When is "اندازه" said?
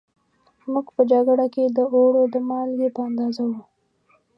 3.09-3.43